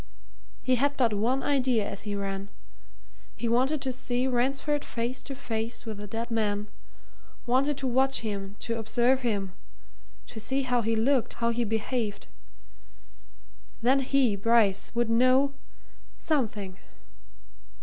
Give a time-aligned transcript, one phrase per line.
[0.63, 2.49] He had but one idea as he ran
[3.35, 6.69] he wanted to see Ransford face to face with the dead man
[7.45, 9.53] wanted to watch him, to observe him,
[10.25, 12.25] to see how he looked, how he behaved.
[13.83, 15.53] Then he, Bryce, would know
[16.17, 16.79] something.